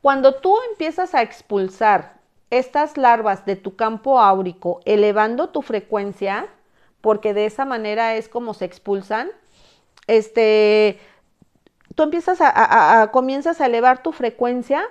Cuando 0.01 0.35
tú 0.35 0.55
empiezas 0.71 1.13
a 1.13 1.21
expulsar 1.21 2.19
estas 2.49 2.97
larvas 2.97 3.45
de 3.45 3.55
tu 3.55 3.75
campo 3.75 4.19
áurico, 4.19 4.79
elevando 4.85 5.49
tu 5.49 5.61
frecuencia, 5.61 6.47
porque 7.01 7.33
de 7.33 7.45
esa 7.45 7.65
manera 7.65 8.15
es 8.15 8.29
como 8.29 8.53
se 8.53 8.65
expulsan, 8.65 9.29
este, 10.07 10.99
tú 11.95 12.03
empiezas 12.03 12.39
a, 12.41 13.09
comienzas 13.11 13.61
a 13.61 13.65
elevar 13.65 14.01
tu 14.01 14.11
frecuencia, 14.11 14.83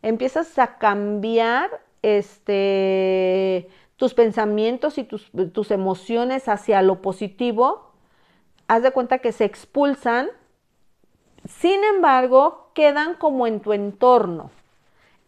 empiezas 0.00 0.58
a 0.58 0.78
cambiar 0.78 1.82
este, 2.02 3.68
tus 3.96 4.14
pensamientos 4.14 4.96
y 4.96 5.04
tus, 5.04 5.30
tus 5.52 5.70
emociones 5.70 6.48
hacia 6.48 6.82
lo 6.82 7.02
positivo, 7.02 7.92
haz 8.68 8.82
de 8.82 8.92
cuenta 8.92 9.18
que 9.18 9.32
se 9.32 9.44
expulsan. 9.44 10.28
Sin 11.46 11.82
embargo, 11.84 12.61
quedan 12.74 13.14
como 13.14 13.46
en 13.46 13.60
tu 13.60 13.72
entorno, 13.72 14.50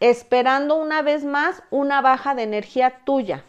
esperando 0.00 0.76
una 0.76 1.02
vez 1.02 1.24
más 1.24 1.62
una 1.70 2.00
baja 2.00 2.34
de 2.34 2.42
energía 2.42 3.00
tuya. 3.04 3.44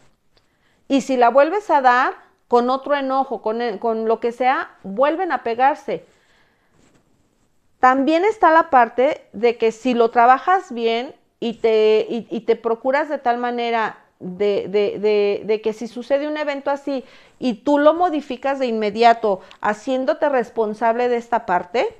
Y 0.88 1.00
si 1.00 1.16
la 1.16 1.30
vuelves 1.30 1.70
a 1.70 1.80
dar 1.80 2.14
con 2.48 2.70
otro 2.70 2.94
enojo, 2.94 3.42
con, 3.42 3.58
lo 4.06 4.20
que 4.20 4.32
sea, 4.32 4.70
vuelven 4.82 5.32
a 5.32 5.42
pegarse. 5.42 6.04
También 7.80 8.24
está 8.24 8.52
la 8.52 8.70
parte 8.70 9.26
de 9.32 9.56
que 9.56 9.72
si 9.72 9.94
lo 9.94 10.10
trabajas 10.10 10.72
bien 10.72 11.14
y 11.40 11.54
te, 11.54 12.06
y, 12.08 12.40
te 12.40 12.56
procuras 12.56 13.08
de 13.08 13.18
tal 13.18 13.38
manera 13.38 13.98
de, 14.20 14.68
de, 14.68 15.42
de, 15.44 15.60
que 15.60 15.72
si 15.72 15.88
sucede 15.88 16.26
un 16.26 16.36
evento 16.36 16.70
así 16.70 17.04
y 17.38 17.54
tú 17.54 17.78
lo 17.78 17.92
modificas 17.92 18.58
de 18.58 18.66
inmediato 18.66 19.40
haciéndote 19.60 20.28
responsable 20.28 21.08
de 21.08 21.16
esta 21.16 21.44
parte, 21.44 21.94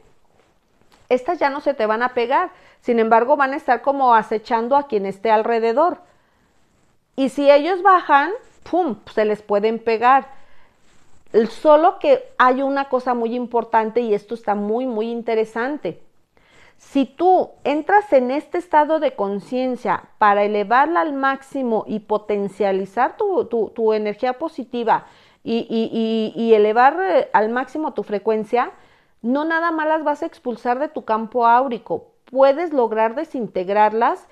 estas 1.08 1.38
ya 1.38 1.50
no 1.50 1.60
se 1.60 1.74
te 1.74 1.86
van 1.86 2.02
a 2.02 2.14
pegar, 2.14 2.50
sin 2.80 2.98
embargo 2.98 3.36
van 3.36 3.52
a 3.52 3.56
estar 3.56 3.82
como 3.82 4.14
acechando 4.14 4.76
a 4.76 4.86
quien 4.86 5.06
esté 5.06 5.30
alrededor. 5.30 5.98
Y 7.14 7.30
si 7.30 7.50
ellos 7.50 7.82
bajan, 7.82 8.32
¡pum!, 8.70 8.96
se 9.14 9.24
les 9.24 9.42
pueden 9.42 9.78
pegar. 9.78 10.28
Solo 11.50 11.98
que 11.98 12.24
hay 12.38 12.62
una 12.62 12.88
cosa 12.88 13.14
muy 13.14 13.34
importante 13.34 14.00
y 14.00 14.14
esto 14.14 14.34
está 14.34 14.54
muy, 14.54 14.86
muy 14.86 15.10
interesante. 15.10 16.02
Si 16.76 17.06
tú 17.06 17.50
entras 17.64 18.12
en 18.12 18.30
este 18.30 18.58
estado 18.58 19.00
de 19.00 19.14
conciencia 19.14 20.04
para 20.18 20.44
elevarla 20.44 21.00
al 21.00 21.14
máximo 21.14 21.84
y 21.86 22.00
potencializar 22.00 23.16
tu, 23.16 23.92
energía 23.94 24.34
positiva 24.34 25.06
y, 25.42 26.32
y 26.36 26.54
elevar 26.54 26.98
eh, 27.00 27.30
al 27.32 27.48
máximo 27.48 27.94
tu 27.94 28.02
frecuencia, 28.02 28.72
no 29.22 29.44
nada 29.44 29.70
más 29.70 29.88
las 29.88 30.04
vas 30.04 30.22
a 30.22 30.26
expulsar 30.26 30.78
de 30.78 30.88
tu 30.88 31.04
campo 31.04 31.46
áurico, 31.46 32.12
puedes 32.30 32.72
lograr 32.72 33.14
desintegrarlas 33.14 34.26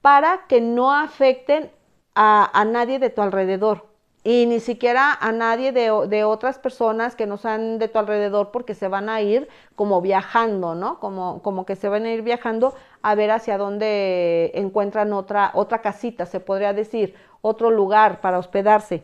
para 0.00 0.46
que 0.48 0.60
no 0.60 0.92
afecten 0.92 1.70
a, 2.14 2.64
nadie 2.66 2.98
de 2.98 3.10
tu 3.10 3.22
alrededor. 3.22 3.86
y 4.26 4.46
ni 4.46 4.58
siquiera 4.60 5.12
a 5.12 5.32
nadie 5.32 5.70
de, 5.72 5.90
de, 6.08 6.24
otras 6.24 6.58
personas 6.58 7.14
que 7.14 7.26
no 7.26 7.36
sean 7.36 7.78
de 7.78 7.88
tu 7.88 7.98
alrededor 7.98 8.52
porque 8.52 8.74
se 8.74 8.88
van 8.88 9.10
a 9.10 9.20
ir 9.20 9.48
como 9.76 10.00
viajando, 10.00 10.74
¿no? 10.74 10.98
Como, 10.98 11.42
como 11.42 11.66
que 11.66 11.76
se 11.76 11.90
van 11.90 12.06
a 12.06 12.12
ir 12.12 12.22
viajando 12.22 12.74
a 13.02 13.14
ver 13.14 13.30
hacia 13.30 13.58
dónde 13.58 14.50
encuentran 14.54 15.12
otra, 15.12 15.50
otra 15.52 15.82
casita, 15.82 16.24
se 16.24 16.40
podría 16.40 16.72
decir, 16.72 17.14
otro 17.42 17.70
lugar 17.70 18.22
para 18.22 18.38
hospedarse 18.38 19.02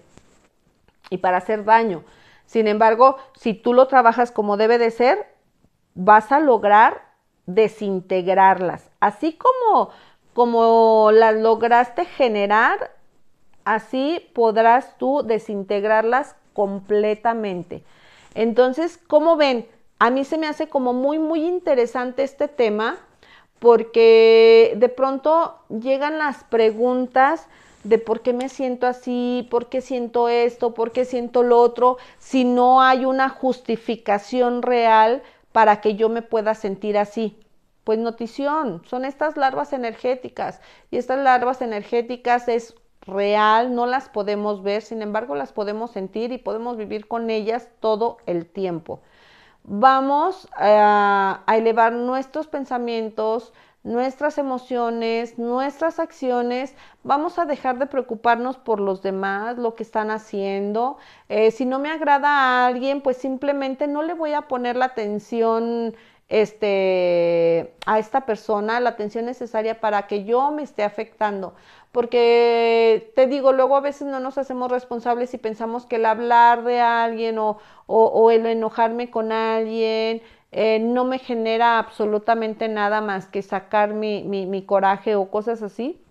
y 1.11 1.19
para 1.19 1.37
hacer 1.37 1.65
daño. 1.65 2.03
Sin 2.51 2.67
embargo, 2.67 3.17
si 3.37 3.55
tú 3.55 3.75
lo 3.75 3.87
trabajas 3.87 4.33
como 4.33 4.57
debe 4.57 4.77
de 4.79 4.91
ser, 4.91 5.25
vas 5.95 6.33
a 6.33 6.41
lograr 6.41 7.01
desintegrarlas. 7.47 8.91
Así 8.99 9.39
como, 9.39 9.91
como 10.35 11.11
las 11.13 11.37
lograste 11.37 12.07
generar, 12.07 12.97
así 13.65 14.33
podrás 14.35 14.99
tú 14.99 15.23
desintegrarlas 15.23 16.35
completamente. 16.53 17.85
Entonces, 18.35 18.99
¿cómo 19.07 19.37
ven? 19.37 19.69
A 20.01 20.11
mí 20.11 20.25
se 20.25 20.37
me 20.37 20.49
hace 20.49 20.69
como 20.69 20.93
muy, 20.93 21.21
muy 21.21 21.47
interesante 21.47 22.25
este 22.25 22.49
tema 22.49 22.97
porque 23.61 24.75
de 24.77 24.89
pronto 24.89 25.61
llegan 25.69 26.19
las 26.19 26.43
preguntas 26.43 27.47
de 27.85 27.99
por 27.99 28.21
qué 28.21 28.33
me 28.33 28.49
siento 28.49 28.87
así, 28.87 29.47
por 29.51 29.69
qué 29.69 29.81
siento 29.81 30.29
esto, 30.29 30.75
por 30.75 30.93
qué 30.93 31.05
siento 31.05 31.43
lo 31.43 31.59
otro, 31.59 31.97
si 32.19 32.45
no 32.45 32.83
hay 32.83 33.05
una 33.05 33.29
justificación 33.29 34.63
real 34.63 35.23
para 35.53 35.81
que 35.81 35.95
yo 35.97 36.09
me 36.09 36.23
pueda 36.23 36.55
sentir 36.55 36.99
así. 36.99 37.39
Pues 37.85 37.99
notición, 37.99 38.83
son 38.87 39.05
estas 39.05 39.37
larvas 39.37 39.73
energéticas 39.73 40.61
y 40.91 40.99
estas 40.99 41.19
larvas 41.19 41.63
energéticas 41.63 42.47
es 42.49 42.75
real, 43.01 43.75
no 43.75 43.87
las 43.87 44.09
podemos 44.09 44.63
ver, 44.63 44.83
sin 44.83 45.03
embargo 45.03 45.35
las 45.35 45.53
podemos 45.53 45.91
sentir 45.91 46.33
y 46.33 46.39
podemos 46.39 46.77
vivir 46.77 47.09
con 47.09 47.31
ellas 47.31 47.69
todo 47.81 48.19
el 48.27 48.47
tiempo. 48.47 49.01
Vamos 49.65 50.49
a, 50.57 51.43
a 51.47 51.57
elevar 51.57 51.93
nuestros 51.93 52.47
pensamientos, 52.47 53.53
nuestras 53.83 54.39
emociones, 54.39 55.39
nuestras 55.39 55.99
acciones, 55.99 56.75
vamos 57.03 57.39
a 57.39 57.47
dejar 57.47 57.79
de 57.79 57.87
preocuparnos 57.87 58.59
por 58.59 58.81
los 58.81 59.03
demás, 59.03 59.57
lo 59.59 59.75
que 59.75 59.83
están 59.83 60.11
haciendo. 60.11 60.99
Eh, 61.29 61.51
si 61.51 61.65
no 61.65 61.79
me 61.79 61.91
agrada 61.91 62.29
a 62.29 62.67
alguien, 62.67 63.01
pues 63.01 63.17
simplemente 63.17 63.87
no 63.89 64.03
le 64.03 64.15
voy 64.15 64.35
a 64.35 64.43
poner 64.43 64.77
la 64.77 64.87
atención 64.87 65.95
este, 66.29 67.75
a 67.87 67.99
esta 67.99 68.25
persona, 68.27 68.81
la 68.81 68.91
atención 68.91 69.25
necesaria 69.27 69.81
para 69.81 70.07
que 70.07 70.25
yo 70.25 70.51
me 70.53 70.63
esté 70.63 70.85
afectando. 70.85 71.55
Porque 71.93 73.13
te 73.17 73.27
digo, 73.27 73.53
luego 73.53 73.77
a 73.77 73.81
veces 73.81 74.07
no 74.07 74.21
nos 74.21 74.39
hacemos 74.39 74.71
responsables 74.71 75.35
y 75.35 75.39
pensamos 75.39 75.87
que 75.87 75.97
el 75.97 76.07
hablar 76.07 76.63
de 76.65 76.81
alguien 76.81 77.39
o, 77.39 77.59
o 77.87 78.31
el 78.31 78.47
enojarme 78.47 79.11
con 79.11 79.33
alguien, 79.33 80.23
eh, 80.53 80.79
no 80.81 81.05
me 81.05 81.19
genera 81.19 81.79
absolutamente 81.79 82.69
nada 82.69 83.01
más 83.01 83.27
que 83.27 83.43
sacar 83.43 83.95
mi, 83.95 84.65
coraje 84.67 85.15
o 85.15 85.31
cosas 85.31 85.63
así, 85.63 86.03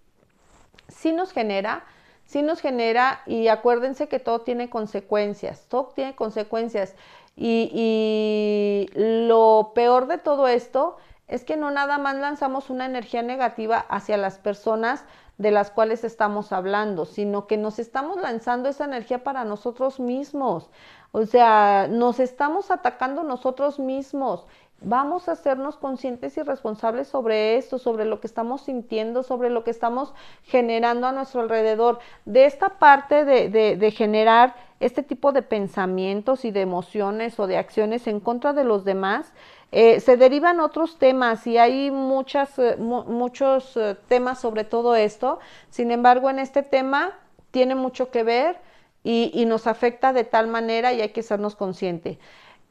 sí 0.88 1.12
nos 1.12 1.31
genera, 1.31 1.84
sí 2.25 2.41
nos 2.41 2.62
genera 2.62 3.22
y 3.25 3.48
acuérdense 3.50 4.08
que 4.08 4.19
todo 4.19 4.41
tiene 4.41 4.69
consecuencias, 4.69 5.65
todo 5.67 5.91
tiene 5.96 6.15
consecuencias 6.15 6.96
y 7.36 8.89
lo 8.96 9.72
peor 9.74 10.08
de 10.08 10.17
todo 10.17 10.48
esto 10.48 10.98
es 11.29 11.43
que 11.43 11.55
no 11.55 11.72
nada 11.72 11.98
más 11.98 12.15
lanzamos 12.15 12.69
una 12.69 12.86
energía 12.86 13.22
negativa 13.22 13.77
hacia 13.77 14.17
las 14.17 14.39
personas 14.39 15.05
de 15.39 15.51
las 15.51 15.72
cuales 15.72 16.03
estamos 16.03 16.51
hablando, 16.51 17.05
sino 17.05 17.48
que 17.48 17.55
nos 17.55 17.79
estamos 17.79 18.17
lanzando 18.19 18.67
esa 18.67 18.84
energía 18.84 19.24
para 19.24 19.46
nosotros 19.46 20.00
mismos. 20.00 20.69
O 21.12 21.25
sea, 21.25 21.88
nos 21.89 22.20
estamos 22.20 22.72
atacando 22.72 23.24
nosotros 23.24 23.80
mismos. 23.80 24.46
Vamos 24.82 25.28
a 25.28 25.34
hacernos 25.34 25.75
conscientes 25.75 26.38
y 26.38 26.42
responsables 26.42 27.10
sobre 27.10 27.58
esto, 27.58 27.80
sobre 27.80 28.06
lo 28.06 28.22
que 28.22 28.28
estamos 28.28 28.62
sintiendo, 28.62 29.24
sobre 29.24 29.50
lo 29.50 29.66
que 29.66 29.72
estamos 29.72 30.13
generando 30.44 31.08
a 31.08 31.12
nuestro 31.12 31.42
alrededor. 31.42 32.00
De 32.25 32.46
esta 32.46 32.80
parte 32.80 33.25
de, 33.25 33.50
de, 33.50 33.92
generar 33.92 34.56
este 34.80 35.04
tipo 35.04 35.34
de 35.34 35.42
pensamientos 35.42 36.46
y 36.46 36.51
de 36.51 36.62
emociones 36.62 37.38
o 37.39 37.48
de 37.48 37.58
acciones 37.58 38.08
en 38.08 38.22
contra 38.22 38.54
de 38.54 38.63
los 38.63 38.86
demás, 38.86 39.34
eh, 39.74 40.00
se 40.00 40.16
derivan 40.16 40.62
otros 40.62 40.98
temas 40.98 41.46
y 41.46 41.58
hay 41.58 41.92
muchas, 41.92 42.58
eh, 42.58 42.78
muchos 42.78 43.75
eh, 43.75 43.98
temas 44.08 44.39
sobre 44.39 44.63
todo 44.63 44.96
esto. 44.96 45.39
Sin 45.70 45.92
embargo, 45.92 46.30
en 46.30 46.39
este 46.39 46.63
tema 46.63 47.12
tiene 47.51 47.75
mucho 47.75 48.12
que 48.12 48.24
ver 48.24 48.69
y, 49.03 49.46
nos 49.46 49.67
afecta 49.67 50.13
de 50.13 50.24
tal 50.24 50.47
manera 50.47 50.93
y 50.93 51.02
hay 51.02 51.10
que 51.10 51.24
sernos 51.24 51.56
conscientes. 51.56 52.17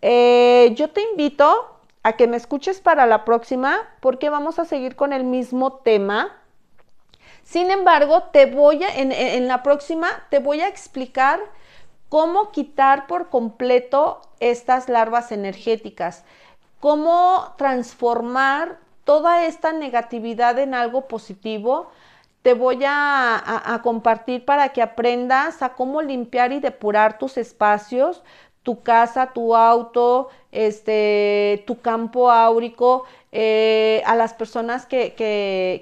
Eh, 0.03 0.73
yo 0.75 0.91
te 0.91 1.03
invito 1.03 1.77
a 2.03 2.13
que 2.15 2.29
me 2.29 2.37
escuches 2.37 2.81
para 2.81 3.07
la 3.07 3.25
próxima 3.25 3.77
porque 4.01 4.31
vamos 4.31 4.59
a 4.59 4.65
seguir 4.65 4.95
con 4.95 5.13
el 5.13 5.25
mismo 5.25 5.75
tema. 5.75 6.37
Sin 7.43 7.71
embargo, 7.71 8.25
te 8.33 8.47
voy 8.47 8.85
a, 8.85 8.95
en 8.95 9.49
la 9.49 9.63
próxima 9.63 10.09
te 10.31 10.39
voy 10.39 10.61
a 10.61 10.69
explicar 10.69 11.41
cómo 12.09 12.51
quitar 12.53 13.07
por 13.07 13.29
completo 13.29 14.21
estas 14.41 14.89
larvas 14.89 15.33
energéticas, 15.33 16.25
cómo 16.81 17.55
transformar 17.57 18.79
toda 19.05 19.45
esta 19.45 19.73
negatividad 19.73 20.59
en 20.59 20.75
algo 20.75 21.09
positivo, 21.09 21.91
te 22.43 22.55
voy 22.55 22.81
a, 22.87 23.81
compartir 23.83 24.45
para 24.45 24.71
que 24.71 24.83
aprendas 24.83 25.63
a 25.63 25.75
cómo 25.75 26.03
limpiar 26.03 26.53
y 26.53 26.61
depurar 26.61 27.19
tus 27.19 27.37
espacios, 27.37 28.23
tu 28.63 28.83
casa, 28.83 29.33
tu 29.33 29.57
auto, 29.57 30.29
este, 30.53 31.65
tu 31.67 31.81
campo 31.81 32.31
áurico, 32.31 33.05
eh, 33.33 34.03
a 34.07 34.15
las 34.15 34.35
personas 34.35 34.87
que, 34.87 35.15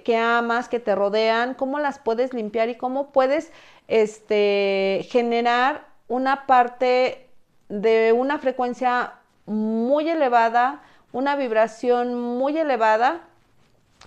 que, 0.04 0.16
amas, 0.16 0.68
que 0.68 0.80
te 0.80 0.94
rodean, 0.94 1.54
cómo 1.54 1.78
las 1.78 1.98
puedes 1.98 2.32
limpiar 2.32 2.68
y 2.68 2.76
cómo 2.76 3.10
puedes 3.10 3.52
este, 3.88 5.06
generar 5.10 5.86
una 6.08 6.46
parte 6.46 7.28
de 7.68 8.12
una 8.12 8.38
frecuencia 8.38 9.14
muy 9.46 10.08
elevada, 10.08 10.82
una 11.12 11.36
vibración 11.36 12.14
muy 12.14 12.58
elevada, 12.58 13.20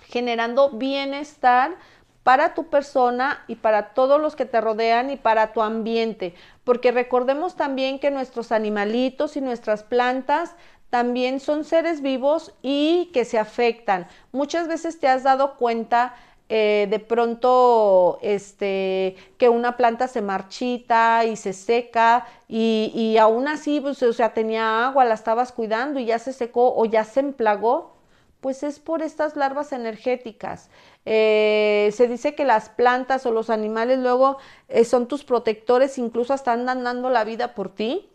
generando 0.08 0.70
bienestar 0.70 1.76
para 2.22 2.54
tu 2.54 2.68
persona 2.68 3.44
y 3.48 3.56
para 3.56 3.94
todos 3.94 4.20
los 4.20 4.36
que 4.36 4.44
te 4.44 4.60
rodean 4.60 5.10
y 5.10 5.16
para 5.16 5.52
tu 5.52 5.62
ambiente. 5.62 6.34
Porque 6.64 6.92
recordemos 6.92 7.56
también 7.56 7.98
que 7.98 8.10
nuestros 8.10 8.52
animalitos 8.52 9.36
y 9.36 9.40
nuestras 9.40 9.82
plantas 9.82 10.54
también 10.90 11.40
son 11.40 11.64
seres 11.64 12.02
vivos 12.02 12.52
y 12.62 13.10
que 13.12 13.24
se 13.24 13.38
afectan. 13.38 14.08
Muchas 14.32 14.68
veces 14.68 14.98
te 14.98 15.08
has 15.08 15.22
dado 15.22 15.56
cuenta 15.56 16.14
eh, 16.48 16.88
de 16.90 16.98
pronto 16.98 18.18
este, 18.22 19.14
que 19.38 19.48
una 19.48 19.76
planta 19.76 20.08
se 20.08 20.20
marchita 20.20 21.24
y 21.24 21.36
se 21.36 21.52
seca 21.52 22.26
y, 22.48 22.90
y 22.92 23.18
aún 23.18 23.46
así, 23.46 23.80
pues, 23.80 24.02
o 24.02 24.12
sea, 24.12 24.34
tenía 24.34 24.84
agua, 24.86 25.04
la 25.04 25.14
estabas 25.14 25.52
cuidando 25.52 26.00
y 26.00 26.06
ya 26.06 26.18
se 26.18 26.32
secó 26.32 26.74
o 26.76 26.84
ya 26.86 27.04
se 27.04 27.20
emplagó 27.20 27.99
pues 28.40 28.62
es 28.62 28.80
por 28.80 29.02
estas 29.02 29.36
larvas 29.36 29.72
energéticas. 29.72 30.70
Eh, 31.04 31.90
se 31.94 32.08
dice 32.08 32.34
que 32.34 32.44
las 32.44 32.68
plantas 32.68 33.26
o 33.26 33.32
los 33.32 33.50
animales 33.50 33.98
luego 33.98 34.38
eh, 34.68 34.84
son 34.84 35.08
tus 35.08 35.24
protectores, 35.24 35.98
incluso 35.98 36.32
hasta 36.32 36.52
andan 36.52 36.84
dando 36.84 37.10
la 37.10 37.24
vida 37.24 37.54
por 37.54 37.74
ti. 37.74 38.08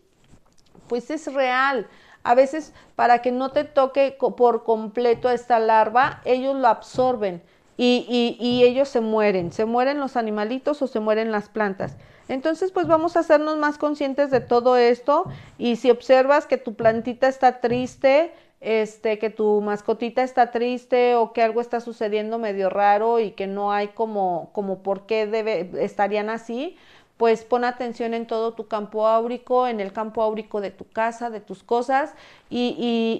Pues 0.88 1.10
es 1.10 1.32
real. 1.32 1.88
A 2.22 2.34
veces 2.34 2.72
para 2.96 3.22
que 3.22 3.30
no 3.30 3.50
te 3.50 3.64
toque 3.64 4.16
por 4.18 4.64
completo 4.64 5.30
esta 5.30 5.58
larva, 5.58 6.20
ellos 6.24 6.56
lo 6.56 6.68
absorben 6.68 7.42
y, 7.76 8.36
y 8.40 8.64
ellos 8.64 8.88
se 8.88 9.00
mueren. 9.00 9.52
Se 9.52 9.64
mueren 9.64 10.00
los 10.00 10.16
animalitos 10.16 10.80
o 10.82 10.86
se 10.86 11.00
mueren 11.00 11.32
las 11.32 11.48
plantas. 11.48 11.96
Entonces, 12.28 12.72
pues 12.72 12.86
vamos 12.86 13.16
a 13.16 13.20
hacernos 13.20 13.56
más 13.56 13.78
conscientes 13.78 14.30
de 14.30 14.40
todo 14.40 14.76
esto 14.76 15.26
y 15.58 15.76
si 15.76 15.90
observas 15.90 16.46
que 16.46 16.56
tu 16.56 16.74
plantita 16.74 17.28
está 17.28 17.60
triste, 17.60 18.32
este, 18.60 19.18
que 19.18 19.30
tu 19.30 19.60
mascotita 19.60 20.22
está 20.22 20.50
triste 20.50 21.14
o 21.14 21.32
que 21.32 21.42
algo 21.42 21.60
está 21.60 21.80
sucediendo 21.80 22.38
medio 22.38 22.68
raro 22.68 23.20
y 23.20 23.30
que 23.32 23.46
no 23.46 23.70
hay 23.70 23.88
como, 23.88 24.50
como 24.52 24.82
por 24.82 25.06
qué 25.06 25.26
debe, 25.26 25.70
estarían 25.78 26.30
así, 26.30 26.76
pues 27.16 27.44
pon 27.44 27.64
atención 27.64 28.12
en 28.12 28.26
todo 28.26 28.54
tu 28.54 28.66
campo 28.66 29.06
áurico, 29.06 29.66
en 29.68 29.80
el 29.80 29.92
campo 29.92 30.22
áurico 30.22 30.60
de 30.60 30.70
tu 30.70 30.84
casa, 30.84 31.30
de 31.30 31.40
tus 31.40 31.62
cosas 31.62 32.14
y, 32.50 32.74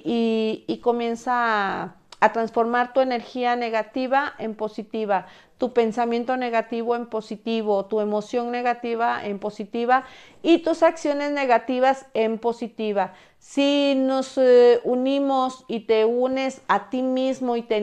y, 0.05 0.65
y, 0.67 0.79
comienza 0.79 1.33
a, 1.83 1.95
a 2.21 2.33
transformar 2.33 2.93
tu 2.93 3.01
energía 3.01 3.57
negativa 3.57 4.35
en 4.39 4.55
positiva, 4.55 5.27
tu 5.59 5.73
pensamiento 5.73 6.37
negativo 6.37 6.97
en 6.97 7.07
positivo, 7.07 7.87
tu 7.87 8.01
emoción 8.01 8.51
negativa 8.51 9.25
en 9.25 9.39
positiva 9.39 10.05
y 10.43 10.59
tus 10.59 10.83
acciones 10.83 11.33
negativas 11.33 12.07
en 12.15 12.39
positiva. 12.39 13.15
Si 13.39 13.95
nos 13.97 14.39
eh, 14.39 14.81
unimos 14.85 15.65
y 15.69 15.81
te 15.81 16.05
unes 16.05 16.63
a 16.69 16.91
ti 16.91 17.03
mismo 17.03 17.57
y 17.57 17.63
te, 17.63 17.81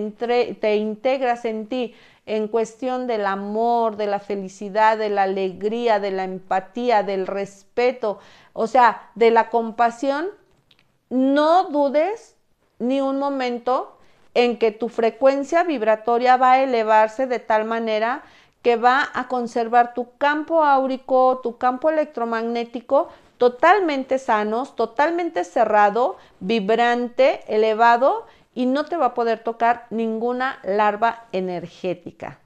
te 0.60 0.76
integras 0.76 1.46
en 1.46 1.68
ti 1.68 1.96
en 2.26 2.48
cuestión 2.48 3.06
del 3.06 3.26
amor, 3.26 3.98
de 3.98 4.08
la 4.08 4.20
felicidad, 4.20 4.98
de 4.98 5.10
la 5.10 5.24
alegría, 5.24 6.00
de 6.00 6.12
la 6.12 6.24
empatía, 6.24 7.04
del 7.04 7.28
respeto, 7.28 8.20
o 8.54 8.68
sea, 8.68 9.10
de 9.16 9.30
la 9.30 9.50
compasión, 9.50 10.28
no 11.10 11.66
dudes 11.66 12.38
ni 12.80 13.02
un 13.02 13.20
momento 13.20 13.98
en 14.34 14.58
que 14.58 14.72
tu 14.72 14.90
frecuencia 14.90 15.64
vibratoria 15.64 16.38
va 16.38 16.54
a 16.54 16.64
elevarse 16.64 17.28
de 17.28 17.40
tal 17.40 17.66
manera 17.66 18.24
que 18.62 18.76
va 18.78 19.10
a 19.14 19.28
conservar 19.28 19.94
tu 19.94 20.18
campo 20.18 20.64
áurico, 20.64 21.40
tu 21.44 21.58
campo 21.58 21.90
electromagnético 21.90 23.10
totalmente 23.38 24.20
sanos, 24.20 24.76
totalmente 24.76 25.44
cerrado, 25.44 26.18
vibrante, 26.40 27.42
elevado 27.48 28.26
y 28.56 28.66
no 28.66 28.86
te 28.86 28.96
va 28.96 29.08
a 29.08 29.14
poder 29.14 29.40
tocar 29.40 29.88
ninguna 29.90 30.60
larva 30.64 31.26
energética. 31.34 32.40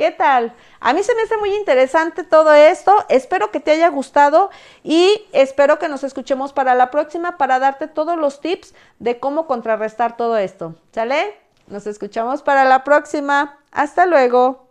¿Qué 0.00 0.10
tal? 0.10 0.54
A 0.80 0.94
mí 0.94 1.02
se 1.02 1.14
me 1.14 1.20
hace 1.20 1.36
muy 1.36 1.54
interesante 1.54 2.24
todo 2.24 2.54
esto. 2.54 3.04
Espero 3.10 3.50
que 3.50 3.60
te 3.60 3.72
haya 3.72 3.90
gustado 3.90 4.48
y 4.82 5.26
espero 5.32 5.78
que 5.78 5.90
nos 5.90 6.04
escuchemos 6.04 6.54
para 6.54 6.74
la 6.74 6.90
próxima 6.90 7.36
para 7.36 7.58
darte 7.58 7.86
todos 7.86 8.16
los 8.16 8.40
tips 8.40 8.74
de 8.98 9.20
cómo 9.20 9.46
contrarrestar 9.46 10.16
todo 10.16 10.38
esto. 10.38 10.74
¿Sale? 10.92 11.38
Nos 11.66 11.86
escuchamos 11.86 12.40
para 12.40 12.64
la 12.64 12.82
próxima. 12.82 13.58
Hasta 13.72 14.06
luego. 14.06 14.70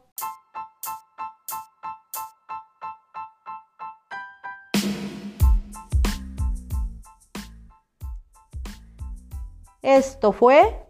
Esto 9.83 10.31
fue 10.31 10.87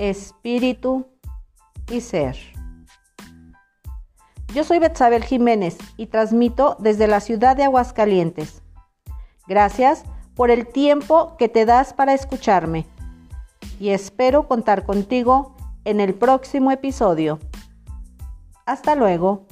espíritu 0.00 1.06
y 1.88 2.00
ser. 2.00 2.49
Yo 4.54 4.64
soy 4.64 4.80
Betsabel 4.80 5.22
Jiménez 5.22 5.78
y 5.96 6.06
transmito 6.06 6.76
desde 6.80 7.06
la 7.06 7.20
ciudad 7.20 7.56
de 7.56 7.64
Aguascalientes. 7.64 8.62
Gracias 9.46 10.02
por 10.34 10.50
el 10.50 10.66
tiempo 10.66 11.36
que 11.36 11.48
te 11.48 11.64
das 11.66 11.92
para 11.92 12.14
escucharme 12.14 12.86
y 13.78 13.90
espero 13.90 14.48
contar 14.48 14.84
contigo 14.84 15.54
en 15.84 16.00
el 16.00 16.14
próximo 16.14 16.72
episodio. 16.72 17.38
Hasta 18.66 18.96
luego. 18.96 19.46